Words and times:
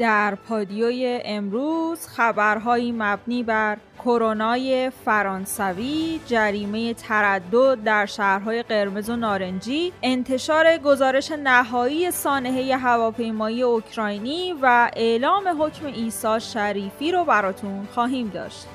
در 0.00 0.34
پادیوی 0.34 1.20
امروز 1.24 2.06
خبرهایی 2.06 2.92
مبنی 2.92 3.42
بر 3.42 3.76
کرونای 4.04 4.90
فرانسوی، 5.04 6.20
جریمه 6.26 6.94
تردد 6.94 7.82
در 7.84 8.06
شهرهای 8.06 8.62
قرمز 8.62 9.10
و 9.10 9.16
نارنجی، 9.16 9.92
انتشار 10.02 10.78
گزارش 10.78 11.32
نهایی 11.32 12.10
سانحه 12.10 12.76
هواپیمایی 12.76 13.62
اوکراینی 13.62 14.54
و 14.62 14.90
اعلام 14.96 15.62
حکم 15.62 15.86
عیسی 15.86 16.40
شریفی 16.40 17.12
رو 17.12 17.24
براتون 17.24 17.88
خواهیم 17.94 18.28
داشت. 18.28 18.66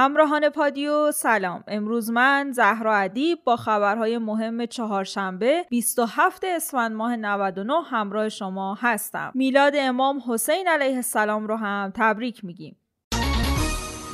همراهان 0.00 0.48
پادیو 0.48 1.12
سلام. 1.12 1.64
امروز 1.68 2.10
من 2.10 2.52
زهرا 2.52 2.96
ادیب 2.96 3.38
با 3.44 3.56
خبرهای 3.56 4.18
مهم 4.18 4.66
چهارشنبه 4.66 5.66
27 5.70 6.44
اسفند 6.44 6.92
ماه 6.92 7.16
99 7.16 7.74
همراه 7.82 8.28
شما 8.28 8.78
هستم. 8.80 9.32
میلاد 9.34 9.72
امام 9.76 10.22
حسین 10.28 10.68
علیه 10.68 10.96
السلام 10.96 11.46
رو 11.46 11.56
هم 11.56 11.92
تبریک 11.96 12.44
میگیم. 12.44 12.76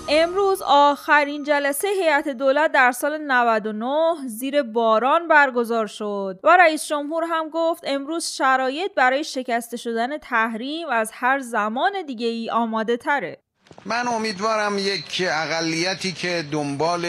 امروز 0.09 0.63
آخرین 0.67 1.43
جلسه 1.43 1.89
هیئت 1.89 2.29
دولت 2.29 2.73
در 2.73 2.93
سال 2.93 3.19
99 3.19 4.15
زیر 4.27 4.63
باران 4.63 5.29
برگزار 5.29 5.87
شد 5.87 6.41
و 6.45 6.57
رئیس 6.57 6.87
جمهور 6.87 7.25
هم 7.31 7.49
گفت 7.49 7.85
امروز 7.87 8.27
شرایط 8.27 8.95
برای 8.95 9.25
شکسته 9.25 9.77
شدن 9.77 10.19
تحریم 10.19 10.89
از 10.89 11.11
هر 11.15 11.39
زمان 11.39 11.93
دیگه 12.07 12.27
ای 12.27 12.51
آماده 12.51 12.97
تره. 12.97 13.46
من 13.85 14.09
امیدوارم 14.09 14.79
یک 14.79 15.23
اقلیتی 15.31 16.13
که 16.13 16.45
دنبال 16.53 17.07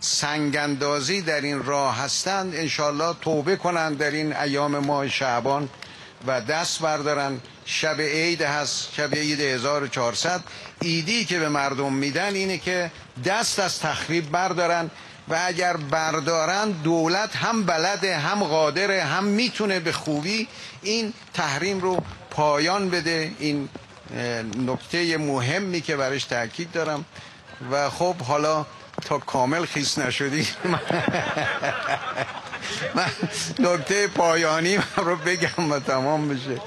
سنگندازی 0.00 1.20
در 1.22 1.40
این 1.40 1.64
راه 1.64 1.98
هستند 1.98 2.54
انشالله 2.54 3.14
توبه 3.20 3.56
کنند 3.56 3.98
در 3.98 4.10
این 4.10 4.36
ایام 4.36 4.78
ماه 4.78 5.08
شعبان 5.08 5.68
و 6.26 6.40
دست 6.40 6.80
بردارن. 6.80 7.40
شب 7.64 8.00
عید 8.00 8.42
هست 8.42 8.88
شب 8.92 9.14
عید 9.14 9.40
1400 9.40 10.40
ایدی 10.80 11.24
که 11.24 11.38
به 11.38 11.48
مردم 11.48 11.92
میدن 11.92 12.34
اینه 12.34 12.58
که 12.58 12.90
دست 13.24 13.58
از 13.58 13.78
تخریب 13.78 14.30
بردارن 14.30 14.90
و 15.28 15.38
اگر 15.46 15.76
بردارن 15.76 16.70
دولت 16.70 17.36
هم 17.36 17.62
بلده 17.62 18.16
هم 18.16 18.44
قادره 18.44 19.02
هم 19.02 19.24
می‌تونه 19.24 19.80
به 19.80 19.92
خوبی 19.92 20.48
این 20.82 21.12
تحریم 21.34 21.80
رو 21.80 22.02
پایان 22.30 22.90
بده 22.90 23.32
این 23.38 23.68
نکته 24.66 25.18
مهمی 25.18 25.80
که 25.80 25.96
برش 25.96 26.24
تاکید 26.24 26.72
دارم. 26.72 27.04
و 27.70 27.90
خب 27.90 28.16
حالا 28.16 28.66
تا 29.04 29.18
کامل 29.18 29.64
خیس 29.64 29.98
نشدی 29.98 30.48
من 32.94 33.10
نکته 33.68 34.06
پایانی 34.06 34.78
رو 34.96 35.16
بگم 35.16 35.70
و 35.70 35.78
تمام 35.78 36.28
بشه. 36.28 36.60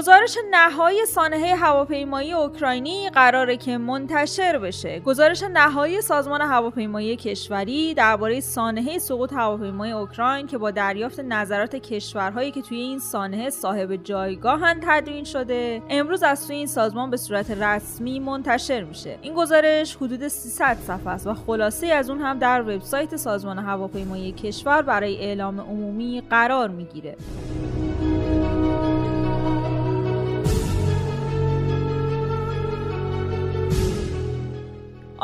گزارش 0.00 0.38
نهایی 0.50 1.06
سانحه 1.06 1.54
هواپیمایی 1.54 2.32
اوکراینی 2.32 3.10
قراره 3.10 3.56
که 3.56 3.78
منتشر 3.78 4.58
بشه. 4.58 5.00
گزارش 5.00 5.42
نهایی 5.42 6.00
سازمان 6.00 6.40
هواپیمایی 6.40 7.16
کشوری 7.16 7.94
درباره 7.94 8.40
سانحه 8.40 8.98
سقوط 8.98 9.32
هواپیمای 9.32 9.90
اوکراین 9.90 10.46
که 10.46 10.58
با 10.58 10.70
دریافت 10.70 11.20
نظرات 11.20 11.76
کشورهایی 11.76 12.50
که 12.50 12.62
توی 12.62 12.78
این 12.78 12.98
سانحه 12.98 13.50
صاحب 13.50 13.96
جایگاهن 13.96 14.80
تدوین 14.82 15.24
شده، 15.24 15.82
امروز 15.90 16.22
از 16.22 16.46
توی 16.46 16.56
این 16.56 16.66
سازمان 16.66 17.10
به 17.10 17.16
صورت 17.16 17.50
رسمی 17.50 18.20
منتشر 18.20 18.84
میشه. 18.84 19.18
این 19.22 19.34
گزارش 19.34 19.96
حدود 19.96 20.28
300 20.28 20.76
صفحه 20.86 21.08
است 21.08 21.26
و 21.26 21.34
خلاصه 21.34 21.86
از 21.86 22.10
اون 22.10 22.20
هم 22.20 22.38
در 22.38 22.62
وبسایت 22.62 23.16
سازمان 23.16 23.58
هواپیمایی 23.58 24.32
کشور 24.32 24.82
برای 24.82 25.16
اعلام 25.16 25.60
عمومی 25.60 26.22
قرار 26.30 26.68
می‌گیره. 26.68 27.16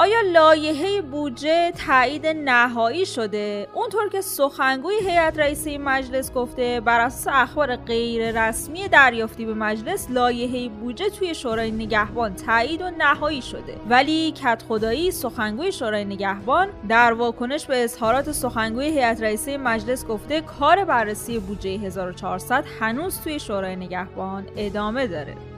آیا 0.06 0.20
لایحه 0.32 1.02
بودجه 1.02 1.72
تایید 1.86 2.26
نهایی 2.26 3.06
شده؟ 3.06 3.68
اونطور 3.74 4.08
که 4.08 4.20
سخنگوی 4.20 4.94
هیئت 4.94 5.38
رئیسه 5.38 5.78
مجلس 5.78 6.32
گفته 6.32 6.80
بر 6.80 7.00
اساس 7.00 7.34
اخبار 7.34 7.76
غیر 7.76 8.42
رسمی 8.42 8.88
دریافتی 8.88 9.44
به 9.44 9.54
مجلس 9.54 10.10
لایحه 10.10 10.68
بودجه 10.68 11.10
توی 11.10 11.34
شورای 11.34 11.70
نگهبان 11.70 12.34
تایید 12.34 12.82
و 12.82 12.90
نهایی 12.90 13.42
شده. 13.42 13.76
ولی 13.88 14.32
کت 14.32 14.62
خدایی 14.68 15.10
سخنگوی 15.10 15.72
شورای 15.72 16.04
نگهبان 16.04 16.68
در 16.88 17.12
واکنش 17.12 17.66
به 17.66 17.84
اظهارات 17.84 18.32
سخنگوی 18.32 18.86
هیئت 18.86 19.22
رئیسه 19.22 19.58
مجلس 19.58 20.06
گفته 20.06 20.40
کار 20.40 20.84
بررسی 20.84 21.38
بودجه 21.38 21.70
1400 21.70 22.64
هنوز 22.80 23.20
توی 23.20 23.40
شورای 23.40 23.76
نگهبان 23.76 24.46
ادامه 24.56 25.06
داره. 25.06 25.55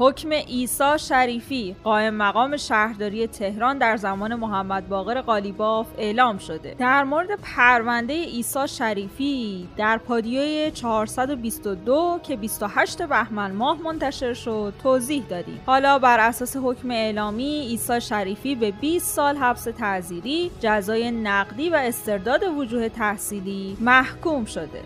حکم 0.00 0.30
ایسا 0.30 0.96
شریفی 0.96 1.76
قائم 1.84 2.14
مقام 2.14 2.56
شهرداری 2.56 3.26
تهران 3.26 3.78
در 3.78 3.96
زمان 3.96 4.34
محمد 4.34 4.88
باقر 4.88 5.20
قالیباف 5.20 5.86
اعلام 5.98 6.38
شده. 6.38 6.74
در 6.78 7.04
مورد 7.04 7.28
پرونده 7.42 8.12
ایسا 8.12 8.66
شریفی 8.66 9.68
در 9.76 9.98
پادیوی 9.98 10.70
422 10.70 12.20
که 12.22 12.36
28 12.36 13.02
بهمن 13.02 13.52
ماه 13.52 13.82
منتشر 13.82 14.34
شد 14.34 14.74
توضیح 14.82 15.24
دادیم. 15.28 15.60
حالا 15.66 15.98
بر 15.98 16.20
اساس 16.20 16.56
حکم 16.56 16.90
اعلامی 16.90 17.44
ایسا 17.44 18.00
شریفی 18.00 18.54
به 18.54 18.70
20 18.70 19.14
سال 19.14 19.36
حبس 19.36 19.64
تعزیری 19.64 20.50
جزای 20.60 21.10
نقدی 21.10 21.70
و 21.70 21.74
استرداد 21.74 22.42
وجوه 22.58 22.88
تحصیلی 22.88 23.76
محکوم 23.80 24.44
شده. 24.44 24.82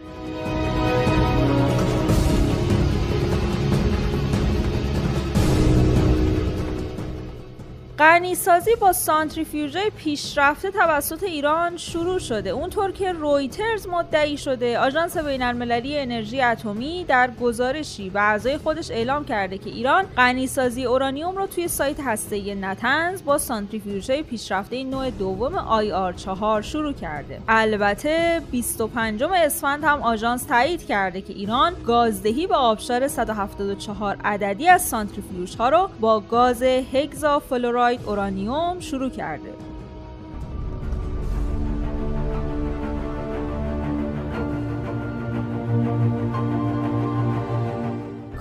غنیسازی 8.03 8.71
با 8.81 8.93
سانتریفیوژهای 8.93 9.91
پیشرفته 9.91 10.71
توسط 10.71 11.23
ایران 11.23 11.77
شروع 11.77 12.19
شده. 12.19 12.51
اونطور 12.51 12.93
که 12.93 13.13
رویترز 13.13 13.87
مدعی 13.87 14.37
شده 14.37 14.79
آژانس 14.79 15.17
بین 15.17 15.43
المللی 15.43 15.99
انرژی 15.99 16.41
اتمی 16.41 17.05
در 17.05 17.31
گزارشی 17.41 18.11
به 18.11 18.21
اعضای 18.21 18.59
خودش 18.59 18.91
اعلام 18.91 19.25
کرده 19.25 19.59
که 19.59 19.71
ایران 19.71 20.05
غنیسازی 20.17 20.85
اورانیوم 20.85 21.37
رو 21.37 21.47
توی 21.47 21.69
سایت 21.69 22.01
هسته 22.01 22.55
نتنز 22.55 23.25
با 23.25 23.39
سانتریفیوژهای 23.39 24.23
پیشرفته 24.23 24.85
نوع 24.85 25.11
دوم 25.11 25.55
آی 25.55 26.13
4 26.17 26.63
شروع 26.63 26.93
کرده. 26.93 27.41
البته 27.49 28.41
25 28.51 29.23
اسفند 29.23 29.85
هم 29.85 30.03
آژانس 30.03 30.45
تایید 30.45 30.87
کرده 30.87 31.21
که 31.21 31.33
ایران 31.33 31.75
گازدهی 31.87 32.47
به 32.47 32.55
آبشار 32.57 33.09
174 33.09 34.17
عددی 34.25 34.69
از 34.69 34.83
سانتریفیوژها 34.83 35.65
ها 35.65 35.71
رو 35.71 35.89
با 36.01 36.21
گاز 36.21 36.63
هگزا 36.63 37.39
فلوراید 37.93 38.09
اورانیوم 38.09 38.81
شروع 38.81 39.11
کرده. 39.11 39.72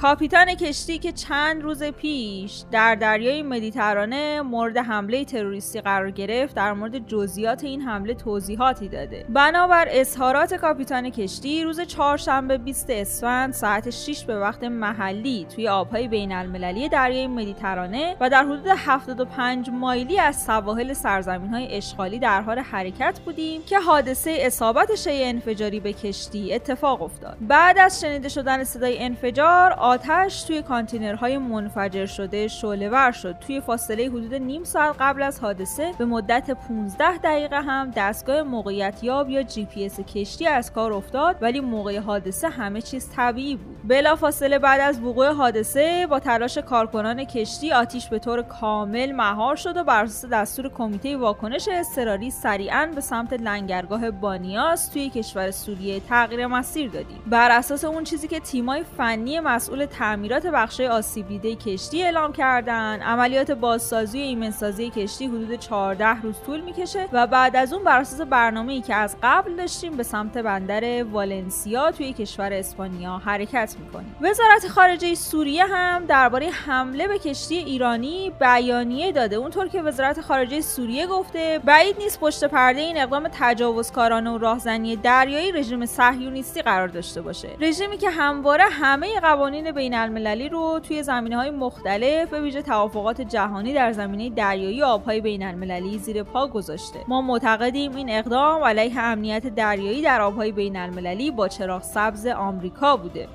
کاپیتان 0.02 0.56
کشتی 0.56 1.00
که 1.00 1.12
چند 1.12 1.64
روز 1.64 1.84
پیش 1.84 2.64
در 2.72 2.96
دریای 2.96 3.44
مدیترانه 3.44 4.42
مورد 4.42 4.78
حمله 4.78 5.26
تروریستی 5.26 5.82
قرار 5.82 6.12
گرفت 6.12 6.56
در 6.56 6.74
مورد 6.74 7.08
جزئیات 7.08 7.64
این 7.64 7.82
حمله 7.82 8.14
توضیحاتی 8.14 8.90
داده. 8.90 9.26
بنابر 9.30 9.88
اظهارات 9.92 10.54
کاپیتان 10.54 11.10
کشتی 11.10 11.64
روز 11.64 11.82
چهارشنبه 11.82 12.58
20 12.58 12.90
اسفند 12.90 13.54
ساعت 13.54 13.90
6 13.90 14.24
به 14.24 14.40
وقت 14.40 14.64
محلی 14.64 15.48
توی 15.56 15.68
آبهای 15.68 16.08
بین 16.08 16.32
المللی 16.32 16.90
دریای 16.90 17.28
مدیترانه 17.28 18.16
و 18.20 18.30
در 18.30 18.44
حدود 18.44 18.68
75 18.68 19.70
مایلی 19.70 20.20
از 20.20 20.44
سواحل 20.44 20.94
سرزمین 20.94 21.50
های 21.50 21.78
اشغالی 21.78 22.20
در 22.20 22.42
حال 22.42 22.60
حرکت 22.60 23.20
بودیم 23.26 23.62
که 23.64 23.80
حادثه 23.80 24.38
اصابت 24.40 24.96
شی 24.96 25.24
انفجاری 25.24 25.80
به 25.80 25.94
کشتی 25.94 26.54
اتفاق 26.54 27.02
افتاد. 27.02 27.38
بعد 27.42 27.78
از 27.78 28.02
شنیده 28.02 28.30
شدن 28.30 28.64
صدای 28.64 29.04
انفجار 29.04 29.91
آتش 29.92 30.44
توی 30.44 30.62
کانتینرهای 30.62 31.38
منفجر 31.38 32.06
شعله 32.06 32.48
ور 32.92 33.12
شد. 33.12 33.36
توی 33.40 33.62
فاصله 33.62 34.08
حدود 34.08 34.34
نیم 34.34 34.64
ساعت 34.64 34.96
قبل 35.00 35.24
از 35.24 35.40
حادثه 35.40 35.92
به 35.98 36.06
مدت 36.06 36.52
15 36.52 37.18
دقیقه 37.18 37.62
هم 37.62 37.92
دستگاه 37.96 38.42
موقعیت 38.42 39.04
یاب 39.04 39.30
یا 39.30 39.44
جی 39.44 39.66
پی 39.66 39.86
اس 39.86 40.00
کشتی 40.00 40.48
از 40.48 40.74
کار 40.74 40.94
افتاد 40.94 41.38
ولی 41.42 41.60
موقع 41.60 42.00
حادثه 42.00 42.50
همه 42.50 42.82
چیز 42.82 43.10
طبیعی 43.16 43.56
بود. 43.56 43.88
بلافاصله 43.88 44.60
بعد 44.60 44.82
از 44.82 45.02
وقوع 45.02 45.34
حادثه 45.34 46.08
با 46.08 46.20
تلاش 46.20 46.58
کارکنان 46.58 47.24
کشتی 47.24 47.72
آتیش 47.72 48.10
به 48.10 48.20
طور 48.20 48.42
کامل 48.42 49.12
مهار 49.12 49.56
شد 49.56 49.78
و 49.78 49.84
بر 49.84 50.04
اساس 50.04 50.26
دستور 50.32 50.70
کمیته 50.70 51.18
واکنش 51.18 51.70
اضطراری 51.72 52.32
سریعا 52.32 52.92
به 52.96 53.02
سمت 53.02 53.34
لنگرگاه 53.34 54.12
بانیاس 54.12 54.88
توی 54.88 55.10
کشور 55.10 55.52
سوریه 55.52 56.00
تغییر 56.00 56.48
مسیر 56.48 56.90
دادیم. 56.90 57.20
بر 57.28 57.52
اساس 57.52 57.86
اون 57.86 58.04
چیزی 58.04 58.28
که 58.28 58.40
تیمای 58.40 58.84
فنی 58.98 59.40
مسئول 59.40 59.81
تعمیرات 59.86 60.48
بخش 60.48 60.80
آسیب 60.80 61.28
دیده 61.28 61.56
کشتی 61.56 62.04
اعلام 62.04 62.34
کردن. 62.34 63.02
عملیات 63.02 63.52
بازسازی 63.52 64.20
و 64.20 64.26
ایمنسازی 64.26 64.90
کشتی 64.90 65.28
حدود 65.28 65.56
14 65.56 66.22
روز 66.22 66.36
طول 66.46 66.62
می‌کشه 66.62 67.08
و 67.14 67.28
بعد 67.28 67.56
از 67.56 67.74
اون 67.74 67.84
بر 67.84 68.00
اساس 68.00 68.22
برنامه‌ای 68.22 68.82
که 68.82 68.96
از 68.96 69.16
قبل 69.24 69.56
داشتیم 69.56 69.98
به 69.98 70.04
سمت 70.04 70.38
بندر 70.38 71.04
والنسیا 71.04 71.92
توی 71.92 72.14
کشور 72.14 72.54
اسپانیا 72.54 73.18
حرکت 73.26 73.76
می‌کنیم. 73.80 74.16
وزارت 74.22 74.68
خارجه 74.68 75.16
سوریه 75.16 75.66
هم 75.66 76.06
درباره 76.06 76.50
حمله 76.50 77.08
به 77.08 77.20
کشتی 77.20 77.56
ایرانی 77.58 78.32
بیانیه 78.40 79.12
داده. 79.12 79.36
اونطور 79.36 79.68
که 79.68 79.82
وزارت 79.82 80.22
خارجه 80.22 80.62
سوریه 80.62 81.08
گفته 81.08 81.60
بعید 81.66 81.98
نیست 81.98 82.20
پشت 82.20 82.44
پرده 82.44 82.82
این 82.82 82.98
اقدام 82.98 83.28
تجاوزکارانه 83.40 84.32
و 84.32 84.38
راهزنی 84.38 84.96
دریایی 84.96 85.52
رژیم 85.52 85.86
صهیونیستی 85.86 86.62
قرار 86.62 86.88
داشته 86.88 87.22
باشه. 87.22 87.50
رژیمی 87.60 87.98
که 87.98 88.10
همواره 88.10 88.64
همه 88.64 89.20
قوانین 89.20 89.71
بین 89.72 89.94
المللی 89.94 90.50
رو 90.50 90.80
توی 90.80 91.04
زمینه 91.04 91.38
های 91.38 91.50
مختلف 91.50 92.30
به 92.30 92.42
ویژه 92.42 92.62
توافقات 92.62 93.22
جهانی 93.22 93.74
در 93.74 93.92
زمینه 93.92 94.30
دریایی 94.30 94.84
آبهای 94.84 95.22
بین 95.22 95.44
المللی 95.44 95.98
زیر 95.98 96.24
پا 96.24 96.48
گذاشته. 96.48 97.00
ما 97.08 97.22
معتقدیم 97.22 97.96
این 97.96 98.10
اقدام 98.10 98.64
علیه 98.64 99.00
امنیت 99.00 99.48
دریایی 99.48 100.02
در 100.02 100.22
آبهای 100.22 100.52
بین 100.52 100.78
المللی 100.78 101.32
با 101.32 101.48
چراغ 101.48 101.84
سبز 101.84 102.28
آمریکا 102.28 102.98
بوده. 102.98 103.28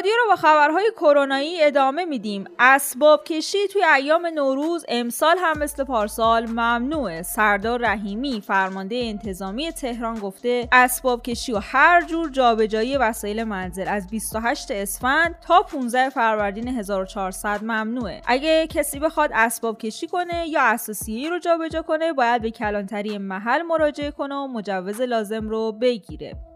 پادیو 0.00 0.12
رو 0.24 0.30
با 0.30 0.36
خبرهای 0.36 0.92
کرونایی 0.96 1.62
ادامه 1.62 2.04
میدیم. 2.04 2.44
اسباب 2.58 3.24
کشی 3.24 3.58
توی 3.72 3.82
ایام 3.84 4.26
نوروز 4.26 4.84
امسال 4.88 5.36
هم 5.38 5.58
مثل 5.58 5.84
پارسال 5.84 6.46
ممنوعه. 6.46 7.22
سردار 7.22 7.80
رحیمی 7.80 8.40
فرمانده 8.40 8.96
انتظامی 8.96 9.72
تهران 9.72 10.18
گفته 10.18 10.68
اسباب 10.72 11.22
کشی 11.22 11.52
و 11.52 11.58
هر 11.58 12.02
جور 12.02 12.30
جابجایی 12.30 12.96
وسایل 12.96 13.44
منزل. 13.44 13.88
از 13.88 14.06
28 14.06 14.70
اسفند 14.70 15.34
تا 15.46 15.62
15 15.62 16.08
فروردین 16.08 16.68
1400 16.68 17.62
ممنوعه. 17.62 18.22
اگه 18.26 18.66
کسی 18.66 18.98
بخواد 18.98 19.30
اسباب 19.34 19.78
کشی 19.78 20.06
کنه 20.06 20.48
یا 20.48 20.62
اساسیه 20.62 21.30
رو 21.30 21.38
جابجا 21.38 21.82
کنه 21.82 22.12
باید 22.12 22.42
به 22.42 22.50
کلانتری 22.50 23.18
محل 23.18 23.62
مراجعه 23.62 24.10
کنه 24.10 24.34
و 24.34 24.46
مجوز 24.46 25.00
لازم 25.00 25.48
رو 25.48 25.72
بگیره. 25.72 26.49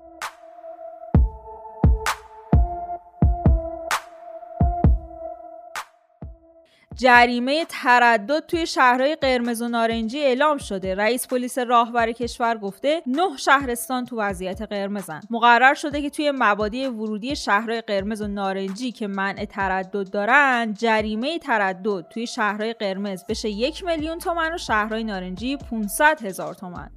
جریمه 6.97 7.65
تردد 7.69 8.47
توی 8.47 8.67
شهرهای 8.67 9.17
قرمز 9.17 9.63
و 9.63 9.69
نارنجی 9.69 10.21
اعلام 10.21 10.59
شده. 10.59 10.95
رئیس 10.95 11.29
پلیس 11.29 11.59
راهبر 11.59 12.13
کشور 12.13 12.59
گفته 12.59 13.03
نه 13.07 13.37
شهرستان 13.37 14.05
تو 14.05 14.21
وضعیت 14.21 14.63
قرمزن. 14.63 15.21
مقرر 15.31 15.75
شده 15.75 16.03
که 16.03 16.11
توی 16.11 16.33
مبادی 16.35 16.87
ورودی 16.87 17.37
شهرهای 17.37 17.81
قرمز 17.81 18.23
و 18.23 18.27
نارنجی 18.27 18.93
که 18.93 19.07
منع 19.07 19.45
تردد 19.45 20.11
دارن 20.11 20.75
جریمه 20.79 21.39
تردد 21.39 22.09
توی 22.11 22.27
شهرهای 22.27 22.73
قرمز 22.73 23.25
بشه 23.29 23.49
یک 23.49 23.85
میلیون 23.85 24.19
تومن 24.19 24.55
و 24.55 24.59
شهرهای 24.59 25.05
نارنجی 25.05 25.57
500 25.57 26.23
هزار 26.25 26.55
تومن. 26.55 26.91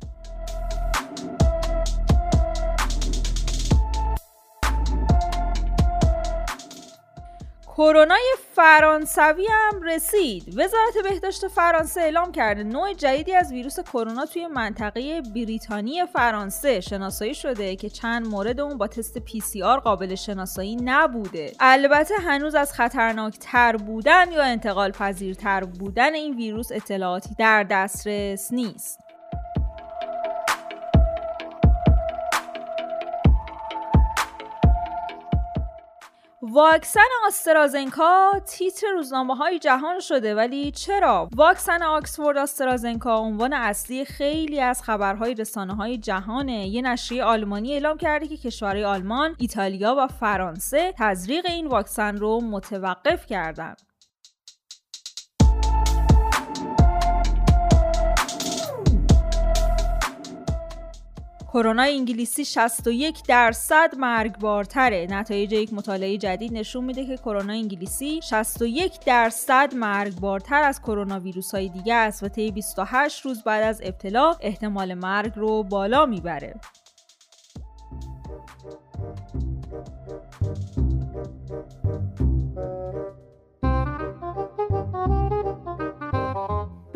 کرونای 7.78 8.34
فرانسوی 8.56 9.48
هم 9.52 9.82
رسید. 9.82 10.44
وزارت 10.48 10.98
بهداشت 11.04 11.48
فرانسه 11.48 12.02
اعلام 12.02 12.32
کرده 12.32 12.64
نوع 12.64 12.94
جدیدی 12.94 13.36
از 13.36 13.52
ویروس 13.52 13.80
کرونا 13.80 14.26
توی 14.26 14.48
منطقه 14.48 15.22
بریتانی 15.22 16.06
فرانسه 16.06 16.82
شناسایی 16.82 17.36
شده 17.36 17.76
که 17.76 17.90
چند 17.90 18.28
مورد 18.28 18.60
اون 18.60 18.78
با 18.78 18.88
تست 18.88 19.18
پی 19.18 19.40
سی 19.40 19.64
آر 19.64 19.80
قابل 19.80 20.16
شناسایی 20.16 20.76
نبوده. 20.76 21.52
البته 21.60 22.16
هنوز 22.16 22.56
از 22.56 22.74
خطرناک 22.74 23.38
تر 23.40 23.78
بودن 23.78 24.32
یا 24.32 24.44
انتقال 24.44 24.92
پذیرتر 24.92 25.64
بودن 25.64 26.14
این 26.14 26.36
ویروس 26.36 26.72
اطلاعاتی 26.72 27.36
در 27.40 27.64
دسترس 27.64 28.54
نیست. 28.54 29.07
واکسن 36.50 37.00
آسترازنکا 37.28 38.32
تیتر 38.46 38.88
روزنامه 38.94 39.36
های 39.36 39.60
جهان 39.60 40.00
شده 40.00 40.36
ولی 40.36 40.72
چرا؟ 40.72 41.30
واکسن 41.36 41.84
آکسفورد 41.84 42.38
آسترازنکا 42.38 43.18
عنوان 43.18 43.54
اصلی 43.54 44.06
خیلی 44.06 44.60
از 44.60 44.84
خبرهای 44.84 45.34
رسانه 45.34 45.76
های 45.76 45.98
جهانه 45.98 46.68
یه 46.68 46.82
نشریه 46.82 47.24
آلمانی 47.24 47.74
اعلام 47.74 47.98
کرده 47.98 48.28
که 48.28 48.38
کشورهای 48.38 48.86
آلمان، 48.86 49.36
ایتالیا 49.40 49.96
و 49.98 50.08
فرانسه 50.08 50.94
تزریق 50.98 51.46
این 51.46 51.68
واکسن 51.68 52.18
رو 52.18 52.42
متوقف 52.42 53.26
کردند. 53.26 53.87
کرونا 61.54 61.84
انگلیسی 61.84 62.46
61 62.46 63.24
درصد 63.28 63.96
مرگبارتره. 63.98 65.08
نتایج 65.10 65.54
یک 65.54 65.74
مطالعه 65.74 66.18
جدید 66.18 66.54
نشون 66.54 66.84
میده 66.84 67.06
که 67.06 67.18
کرونا 67.18 67.54
انگلیسی 67.54 68.22
61 68.22 69.06
درصد 69.06 69.74
مرگبارتر 69.76 70.64
از 70.64 70.82
کرونا 70.82 71.20
ویروس 71.20 71.56
های 71.56 71.70
دیگه 71.70 71.94
است 71.94 72.24
و 72.24 72.28
طی 72.28 72.52
28 72.52 73.26
روز 73.26 73.44
بعد 73.44 73.64
از 73.64 73.82
ابتلا 73.84 74.36
احتمال 74.42 74.94
مرگ 74.94 75.34
رو 75.36 75.64
بالا 75.64 76.06
می‌بره. 76.06 76.56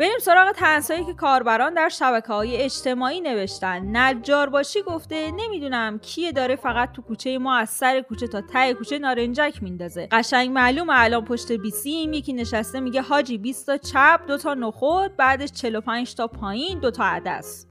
بریم 0.02 0.18
سراغ 0.18 0.52
تنسایی 0.52 1.04
که 1.04 1.14
کاربران 1.14 1.74
در 1.74 1.88
شبکه 1.88 2.32
های 2.32 2.56
اجتماعی 2.56 3.20
نوشتن. 3.20 3.96
نجار 3.96 4.48
باشی 4.48 4.82
گفته 4.82 5.30
نمی‌دونم 5.30 5.98
کیه 5.98 6.32
داره 6.32 6.56
فقط 6.56 6.92
تو 6.92 7.02
کوچه 7.02 7.38
ما 7.38 7.56
از 7.56 7.70
سر 7.70 8.00
کوچه 8.00 8.26
تا 8.26 8.40
ته 8.40 8.74
کوچه 8.74 8.98
نارنجک 8.98 9.62
میندازه. 9.62 10.08
قشنگ 10.12 10.50
معلوم 10.50 10.86
الان 10.90 11.24
پشت 11.24 11.52
بیسیم 11.52 12.12
یکی 12.12 12.32
نشسته 12.32 12.80
میگه 12.80 13.02
حاجی 13.02 13.38
20 13.38 13.66
تا 13.66 13.76
چپ 13.76 14.20
دو 14.26 14.38
تا 14.38 14.54
نخود 14.54 15.16
بعدش 15.16 15.52
45 15.52 16.14
تا 16.14 16.26
پایین 16.26 16.78
دو 16.78 16.90
تا 16.90 17.04
عدس. 17.04 17.66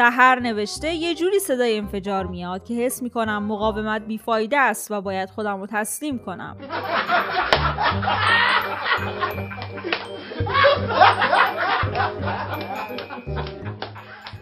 سهر 0.00 0.40
نوشته 0.40 0.94
یه 0.94 1.14
جوری 1.14 1.38
صدای 1.38 1.78
انفجار 1.78 2.26
میاد 2.26 2.64
که 2.64 2.74
حس 2.74 3.02
می‌کنم 3.02 3.44
مقاومت 3.44 4.02
بیفایده 4.02 4.58
است 4.58 4.90
و 4.90 5.00
باید 5.00 5.30
خودم 5.30 5.60
رو 5.60 5.66
تسلیم 5.70 6.18
کنم. 6.18 6.56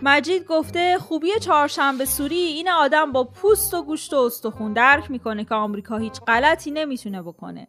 مجید 0.02 0.46
گفته 0.46 0.98
خوبی 0.98 1.28
چهارشنبه 1.40 2.04
سوری 2.04 2.36
این 2.36 2.68
آدم 2.70 3.12
با 3.12 3.24
پوست 3.24 3.74
و 3.74 3.82
گوشت 3.82 4.12
و 4.12 4.16
استخون 4.16 4.72
درک 4.72 5.10
می‌کنه 5.10 5.44
که 5.44 5.54
آمریکا 5.54 5.96
هیچ 5.96 6.20
غلطی 6.20 6.70
نمی‌تونه 6.70 7.22
بکنه. 7.22 7.68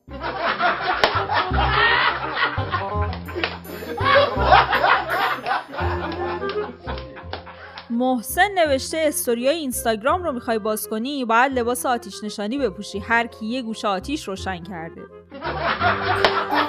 محسن 7.99 8.47
نوشته 8.55 8.97
استوریای 9.07 9.55
اینستاگرام 9.55 10.23
رو 10.23 10.31
می‌خوای 10.31 10.59
باز 10.59 10.89
کنی 10.89 11.25
باید 11.25 11.59
لباس 11.59 11.85
آتیش 11.85 12.23
نشانی 12.23 12.57
بپوشی. 12.57 12.99
هر 12.99 13.27
کی 13.27 13.45
یه 13.45 13.61
گوشه 13.61 13.87
آتیش 13.87 14.27
روشن 14.27 14.63
کرده. 14.63 15.01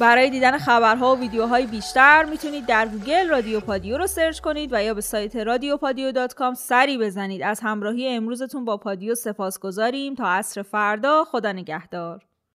برای 0.00 0.30
دیدن 0.30 0.58
خبرها 0.58 1.14
و 1.16 1.18
ویدیوهای 1.18 1.66
بیشتر 1.66 2.24
می‌تونید 2.24 2.66
در 2.66 2.88
گوگل 2.88 3.28
رادیو 3.28 3.60
پادیو 3.60 3.98
رو 3.98 4.06
search 4.06 4.40
کنید 4.40 4.72
و 4.72 4.82
یا 4.82 4.94
به 4.94 5.00
سایت 5.00 5.36
رادیو 5.36 5.76
پادیو 5.76 6.12
dot 6.12 6.34
com 6.34 6.54
سری 6.54 6.98
بزنید. 6.98 7.42
از 7.42 7.60
همراهی 7.60 8.08
امروزتون 8.08 8.64
با 8.64 8.76
پادیو 8.76 9.14
سپاس 9.14 9.58
گذاریم 9.58 10.14
تا 10.14 10.28
عصر 10.28 10.62
فردا 10.62 11.24
خدا 11.24 11.52
نگهدار. 11.52 12.31